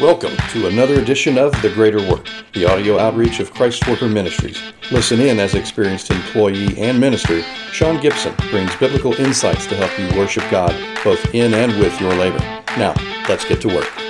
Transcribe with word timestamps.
Welcome 0.00 0.34
to 0.52 0.68
another 0.68 1.00
edition 1.00 1.36
of 1.36 1.52
The 1.60 1.68
Greater 1.68 1.98
Work, 2.08 2.26
the 2.54 2.64
audio 2.64 2.98
outreach 2.98 3.40
of 3.40 3.52
Christ 3.52 3.86
Worker 3.86 4.08
Ministries. 4.08 4.58
Listen 4.90 5.20
in 5.20 5.38
as 5.38 5.54
experienced 5.54 6.10
employee 6.10 6.78
and 6.78 6.98
minister, 6.98 7.42
Sean 7.72 8.00
Gibson 8.00 8.34
brings 8.50 8.74
biblical 8.76 9.12
insights 9.14 9.66
to 9.66 9.76
help 9.76 9.96
you 9.98 10.18
worship 10.18 10.44
God 10.50 10.74
both 11.04 11.22
in 11.34 11.52
and 11.52 11.78
with 11.78 12.00
your 12.00 12.14
labor. 12.14 12.38
Now, 12.78 12.94
let's 13.28 13.44
get 13.44 13.60
to 13.62 13.68
work. 13.68 14.01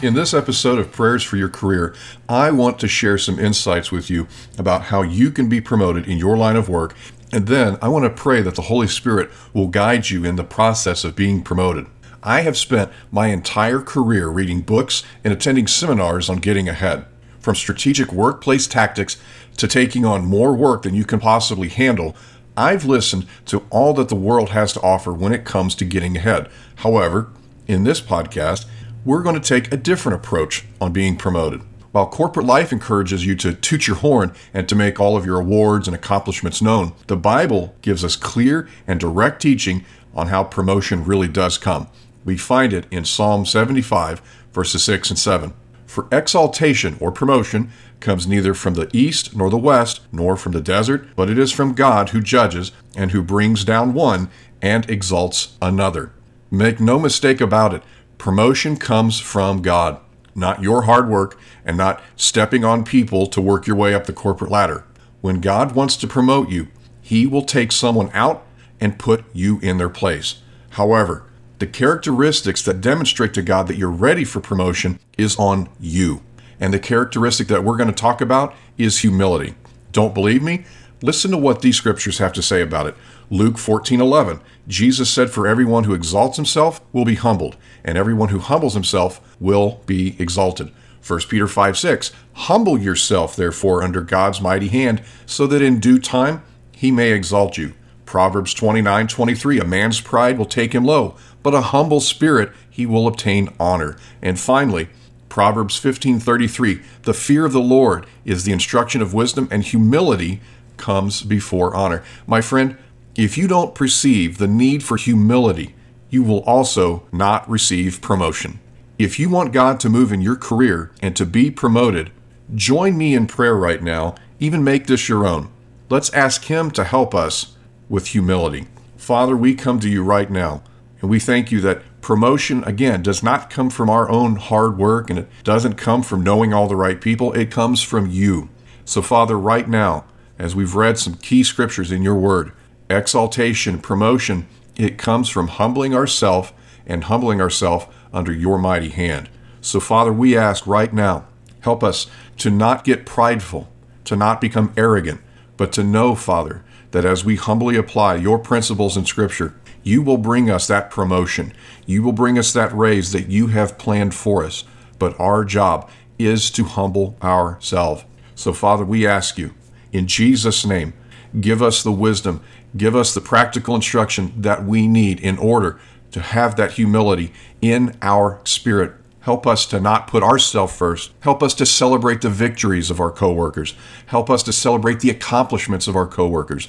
In 0.00 0.14
this 0.14 0.32
episode 0.32 0.78
of 0.78 0.92
Prayers 0.92 1.24
for 1.24 1.36
Your 1.36 1.48
Career, 1.48 1.92
I 2.28 2.52
want 2.52 2.78
to 2.78 2.86
share 2.86 3.18
some 3.18 3.40
insights 3.40 3.90
with 3.90 4.08
you 4.08 4.28
about 4.56 4.82
how 4.82 5.02
you 5.02 5.32
can 5.32 5.48
be 5.48 5.60
promoted 5.60 6.06
in 6.06 6.18
your 6.18 6.36
line 6.36 6.54
of 6.54 6.68
work, 6.68 6.94
and 7.32 7.48
then 7.48 7.78
I 7.82 7.88
want 7.88 8.04
to 8.04 8.10
pray 8.10 8.40
that 8.42 8.54
the 8.54 8.62
Holy 8.62 8.86
Spirit 8.86 9.28
will 9.52 9.66
guide 9.66 10.08
you 10.08 10.24
in 10.24 10.36
the 10.36 10.44
process 10.44 11.02
of 11.02 11.16
being 11.16 11.42
promoted. 11.42 11.86
I 12.22 12.42
have 12.42 12.56
spent 12.56 12.92
my 13.10 13.26
entire 13.26 13.80
career 13.80 14.28
reading 14.28 14.60
books 14.60 15.02
and 15.24 15.32
attending 15.32 15.66
seminars 15.66 16.30
on 16.30 16.36
getting 16.36 16.68
ahead. 16.68 17.04
From 17.40 17.56
strategic 17.56 18.12
workplace 18.12 18.68
tactics 18.68 19.16
to 19.56 19.66
taking 19.66 20.04
on 20.04 20.24
more 20.24 20.54
work 20.54 20.82
than 20.82 20.94
you 20.94 21.04
can 21.04 21.18
possibly 21.18 21.70
handle, 21.70 22.14
I've 22.56 22.84
listened 22.84 23.26
to 23.46 23.64
all 23.70 23.94
that 23.94 24.10
the 24.10 24.14
world 24.14 24.50
has 24.50 24.72
to 24.74 24.80
offer 24.80 25.12
when 25.12 25.32
it 25.32 25.44
comes 25.44 25.74
to 25.74 25.84
getting 25.84 26.16
ahead. 26.16 26.48
However, 26.76 27.30
in 27.66 27.82
this 27.82 28.00
podcast, 28.00 28.64
we're 29.08 29.22
going 29.22 29.40
to 29.40 29.40
take 29.40 29.72
a 29.72 29.76
different 29.78 30.16
approach 30.16 30.66
on 30.82 30.92
being 30.92 31.16
promoted. 31.16 31.62
While 31.92 32.08
corporate 32.08 32.44
life 32.44 32.74
encourages 32.74 33.24
you 33.24 33.34
to 33.36 33.54
toot 33.54 33.86
your 33.86 33.96
horn 33.96 34.34
and 34.52 34.68
to 34.68 34.76
make 34.76 35.00
all 35.00 35.16
of 35.16 35.24
your 35.24 35.40
awards 35.40 35.88
and 35.88 35.94
accomplishments 35.94 36.60
known, 36.60 36.92
the 37.06 37.16
Bible 37.16 37.74
gives 37.80 38.04
us 38.04 38.16
clear 38.16 38.68
and 38.86 39.00
direct 39.00 39.40
teaching 39.40 39.86
on 40.14 40.26
how 40.26 40.44
promotion 40.44 41.06
really 41.06 41.26
does 41.26 41.56
come. 41.56 41.88
We 42.26 42.36
find 42.36 42.74
it 42.74 42.84
in 42.90 43.06
Psalm 43.06 43.46
75, 43.46 44.20
verses 44.52 44.84
6 44.84 45.08
and 45.08 45.18
7. 45.18 45.54
For 45.86 46.06
exaltation 46.12 46.98
or 47.00 47.10
promotion 47.10 47.70
comes 48.00 48.26
neither 48.26 48.52
from 48.52 48.74
the 48.74 48.90
east 48.92 49.34
nor 49.34 49.48
the 49.48 49.56
west, 49.56 50.02
nor 50.12 50.36
from 50.36 50.52
the 50.52 50.60
desert, 50.60 51.08
but 51.16 51.30
it 51.30 51.38
is 51.38 51.50
from 51.50 51.72
God 51.72 52.10
who 52.10 52.20
judges 52.20 52.72
and 52.94 53.12
who 53.12 53.22
brings 53.22 53.64
down 53.64 53.94
one 53.94 54.28
and 54.60 54.88
exalts 54.90 55.56
another. 55.62 56.12
Make 56.50 56.80
no 56.80 56.98
mistake 56.98 57.40
about 57.40 57.74
it. 57.74 57.82
Promotion 58.18 58.76
comes 58.76 59.20
from 59.20 59.62
God, 59.62 60.00
not 60.34 60.62
your 60.62 60.82
hard 60.82 61.08
work 61.08 61.38
and 61.64 61.76
not 61.76 62.02
stepping 62.16 62.64
on 62.64 62.84
people 62.84 63.26
to 63.28 63.40
work 63.40 63.66
your 63.66 63.76
way 63.76 63.94
up 63.94 64.06
the 64.06 64.12
corporate 64.12 64.50
ladder. 64.50 64.84
When 65.20 65.40
God 65.40 65.76
wants 65.76 65.96
to 65.98 66.08
promote 66.08 66.48
you, 66.48 66.68
He 67.00 67.26
will 67.26 67.44
take 67.44 67.70
someone 67.70 68.10
out 68.12 68.44
and 68.80 68.98
put 68.98 69.24
you 69.32 69.60
in 69.60 69.78
their 69.78 69.88
place. 69.88 70.42
However, 70.70 71.24
the 71.58 71.66
characteristics 71.66 72.62
that 72.62 72.80
demonstrate 72.80 73.34
to 73.34 73.42
God 73.42 73.68
that 73.68 73.76
you're 73.76 73.88
ready 73.88 74.24
for 74.24 74.40
promotion 74.40 74.98
is 75.16 75.36
on 75.36 75.68
you. 75.80 76.22
And 76.60 76.74
the 76.74 76.78
characteristic 76.78 77.46
that 77.48 77.64
we're 77.64 77.76
going 77.76 77.88
to 77.88 77.94
talk 77.94 78.20
about 78.20 78.54
is 78.76 78.98
humility. 78.98 79.54
Don't 79.92 80.14
believe 80.14 80.42
me? 80.42 80.64
Listen 81.00 81.30
to 81.30 81.36
what 81.36 81.62
these 81.62 81.76
scriptures 81.76 82.18
have 82.18 82.32
to 82.32 82.42
say 82.42 82.60
about 82.60 82.86
it. 82.86 82.96
Luke 83.30 83.56
14:11. 83.56 84.40
Jesus 84.66 85.08
said 85.08 85.30
for 85.30 85.46
everyone 85.46 85.84
who 85.84 85.94
exalts 85.94 86.36
himself 86.36 86.80
will 86.92 87.04
be 87.04 87.14
humbled, 87.14 87.56
and 87.84 87.96
everyone 87.96 88.30
who 88.30 88.40
humbles 88.40 88.74
himself 88.74 89.20
will 89.38 89.80
be 89.86 90.16
exalted. 90.18 90.70
1 91.06 91.20
Peter 91.28 91.46
5 91.46 91.78
6. 91.78 92.10
Humble 92.32 92.78
yourself, 92.78 93.36
therefore, 93.36 93.82
under 93.82 94.00
God's 94.00 94.40
mighty 94.40 94.68
hand, 94.68 95.02
so 95.24 95.46
that 95.46 95.62
in 95.62 95.78
due 95.78 95.98
time 95.98 96.42
he 96.72 96.90
may 96.90 97.12
exalt 97.12 97.56
you. 97.56 97.74
Proverbs 98.04 98.52
29:23. 98.52 99.60
A 99.60 99.64
man's 99.64 100.00
pride 100.00 100.36
will 100.36 100.46
take 100.46 100.74
him 100.74 100.84
low, 100.84 101.14
but 101.42 101.54
a 101.54 101.60
humble 101.60 102.00
spirit 102.00 102.50
he 102.68 102.86
will 102.86 103.06
obtain 103.06 103.50
honor. 103.60 103.96
And 104.20 104.38
finally, 104.38 104.88
Proverbs 105.28 105.78
15:33 105.78 106.80
The 107.02 107.14
fear 107.14 107.44
of 107.44 107.52
the 107.52 107.60
Lord 107.60 108.06
is 108.24 108.44
the 108.44 108.52
instruction 108.52 109.00
of 109.00 109.14
wisdom, 109.14 109.46
and 109.50 109.62
humility 109.62 110.40
comes 110.78 111.22
before 111.22 111.74
honor. 111.74 112.02
My 112.26 112.40
friend, 112.40 112.78
if 113.16 113.36
you 113.36 113.48
don't 113.48 113.74
perceive 113.74 114.38
the 114.38 114.46
need 114.46 114.82
for 114.82 114.96
humility, 114.96 115.74
you 116.08 116.22
will 116.22 116.42
also 116.44 117.06
not 117.12 117.48
receive 117.50 118.00
promotion. 118.00 118.60
If 118.98 119.18
you 119.18 119.28
want 119.28 119.52
God 119.52 119.78
to 119.80 119.88
move 119.88 120.12
in 120.12 120.20
your 120.20 120.36
career 120.36 120.90
and 121.02 121.14
to 121.16 121.26
be 121.26 121.50
promoted, 121.50 122.10
join 122.54 122.96
me 122.96 123.14
in 123.14 123.26
prayer 123.26 123.56
right 123.56 123.82
now. 123.82 124.14
Even 124.40 124.64
make 124.64 124.86
this 124.86 125.08
your 125.08 125.26
own. 125.26 125.50
Let's 125.90 126.12
ask 126.12 126.44
Him 126.44 126.70
to 126.72 126.84
help 126.84 127.14
us 127.14 127.56
with 127.88 128.08
humility. 128.08 128.66
Father, 128.96 129.36
we 129.36 129.54
come 129.54 129.80
to 129.80 129.88
you 129.88 130.02
right 130.02 130.30
now, 130.30 130.62
and 131.00 131.10
we 131.10 131.18
thank 131.18 131.52
you 131.52 131.60
that 131.60 131.82
promotion, 132.00 132.64
again, 132.64 133.02
does 133.02 133.22
not 133.22 133.50
come 133.50 133.70
from 133.70 133.90
our 133.90 134.10
own 134.10 134.36
hard 134.36 134.78
work 134.78 135.10
and 135.10 135.18
it 135.18 135.28
doesn't 135.44 135.74
come 135.74 136.02
from 136.02 136.22
knowing 136.22 136.52
all 136.52 136.68
the 136.68 136.76
right 136.76 137.00
people. 137.00 137.32
It 137.32 137.50
comes 137.50 137.82
from 137.82 138.10
you. 138.10 138.48
So, 138.84 139.02
Father, 139.02 139.38
right 139.38 139.68
now, 139.68 140.04
as 140.38 140.54
we've 140.54 140.74
read 140.74 140.98
some 140.98 141.14
key 141.14 141.42
scriptures 141.42 141.90
in 141.90 142.02
your 142.02 142.14
word. 142.14 142.52
Exaltation, 142.88 143.78
promotion, 143.78 144.46
it 144.76 144.96
comes 144.96 145.28
from 145.28 145.48
humbling 145.48 145.94
ourselves 145.94 146.52
and 146.86 147.04
humbling 147.04 147.40
ourselves 147.40 147.86
under 148.12 148.32
your 148.32 148.58
mighty 148.58 148.88
hand. 148.88 149.28
So, 149.60 149.80
Father, 149.80 150.12
we 150.12 150.36
ask 150.36 150.66
right 150.66 150.92
now, 150.92 151.26
help 151.60 151.82
us 151.82 152.06
to 152.38 152.50
not 152.50 152.84
get 152.84 153.04
prideful, 153.04 153.68
to 154.04 154.16
not 154.16 154.40
become 154.40 154.72
arrogant, 154.76 155.20
but 155.56 155.72
to 155.72 155.82
know, 155.82 156.14
Father, 156.14 156.64
that 156.92 157.04
as 157.04 157.24
we 157.24 157.36
humbly 157.36 157.76
apply 157.76 158.14
your 158.14 158.38
principles 158.38 158.96
in 158.96 159.04
Scripture, 159.04 159.54
you 159.82 160.00
will 160.00 160.16
bring 160.16 160.50
us 160.50 160.66
that 160.68 160.90
promotion. 160.90 161.52
You 161.86 162.02
will 162.02 162.12
bring 162.12 162.38
us 162.38 162.52
that 162.52 162.72
raise 162.72 163.12
that 163.12 163.28
you 163.28 163.48
have 163.48 163.78
planned 163.78 164.14
for 164.14 164.44
us. 164.44 164.64
But 164.98 165.18
our 165.18 165.44
job 165.44 165.90
is 166.18 166.50
to 166.52 166.64
humble 166.64 167.16
ourselves. 167.22 168.04
So, 168.34 168.52
Father, 168.52 168.84
we 168.84 169.06
ask 169.06 169.38
you 169.38 169.54
in 169.92 170.06
Jesus' 170.06 170.64
name, 170.64 170.92
give 171.40 171.62
us 171.62 171.82
the 171.82 171.92
wisdom, 171.92 172.42
give 172.76 172.94
us 172.94 173.14
the 173.14 173.20
practical 173.20 173.74
instruction 173.74 174.32
that 174.36 174.64
we 174.64 174.86
need 174.86 175.20
in 175.20 175.38
order 175.38 175.78
to 176.10 176.20
have 176.20 176.56
that 176.56 176.72
humility 176.72 177.32
in 177.60 177.96
our 178.02 178.40
spirit. 178.44 178.94
Help 179.20 179.46
us 179.46 179.66
to 179.66 179.80
not 179.80 180.06
put 180.06 180.22
ourselves 180.22 180.74
first. 180.74 181.12
Help 181.20 181.42
us 181.42 181.52
to 181.54 181.66
celebrate 181.66 182.22
the 182.22 182.30
victories 182.30 182.90
of 182.90 183.00
our 183.00 183.10
coworkers. 183.10 183.74
Help 184.06 184.30
us 184.30 184.42
to 184.44 184.52
celebrate 184.52 185.00
the 185.00 185.10
accomplishments 185.10 185.86
of 185.86 185.96
our 185.96 186.06
coworkers. 186.06 186.68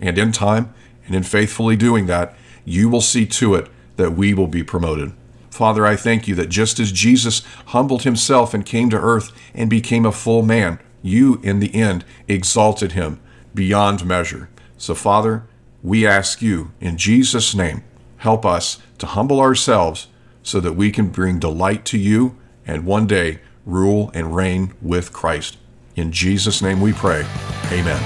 And 0.00 0.18
in 0.18 0.32
time, 0.32 0.74
and 1.06 1.14
in 1.14 1.22
faithfully 1.22 1.76
doing 1.76 2.06
that, 2.06 2.34
you 2.64 2.88
will 2.88 3.00
see 3.00 3.26
to 3.26 3.54
it 3.54 3.68
that 3.96 4.12
we 4.12 4.34
will 4.34 4.46
be 4.46 4.64
promoted. 4.64 5.12
Father, 5.50 5.86
I 5.86 5.94
thank 5.94 6.26
you 6.26 6.34
that 6.36 6.48
just 6.48 6.80
as 6.80 6.90
Jesus 6.90 7.42
humbled 7.66 8.02
himself 8.02 8.54
and 8.54 8.64
came 8.64 8.90
to 8.90 8.96
earth 8.96 9.30
and 9.54 9.68
became 9.68 10.06
a 10.06 10.12
full 10.12 10.42
man, 10.42 10.78
you 11.02 11.40
in 11.42 11.60
the 11.60 11.74
end 11.74 12.04
exalted 12.28 12.92
him 12.92 13.20
beyond 13.54 14.04
measure. 14.04 14.48
So, 14.76 14.94
Father, 14.94 15.44
we 15.82 16.06
ask 16.06 16.42
you 16.42 16.72
in 16.80 16.96
Jesus' 16.96 17.54
name, 17.54 17.84
help 18.18 18.44
us 18.44 18.78
to 18.98 19.06
humble 19.06 19.40
ourselves 19.40 20.08
so 20.42 20.60
that 20.60 20.74
we 20.74 20.90
can 20.90 21.08
bring 21.08 21.38
delight 21.38 21.84
to 21.86 21.98
you 21.98 22.36
and 22.66 22.84
one 22.84 23.06
day 23.06 23.40
rule 23.66 24.10
and 24.14 24.34
reign 24.34 24.74
with 24.80 25.12
Christ. 25.12 25.58
In 25.96 26.12
Jesus' 26.12 26.62
name 26.62 26.80
we 26.80 26.92
pray. 26.92 27.26
Amen. 27.66 28.02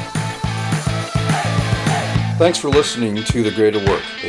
Thanks 2.38 2.58
for 2.58 2.68
listening 2.68 3.22
to 3.22 3.42
The 3.42 3.52
Greater 3.52 3.78
Work, 3.78 4.02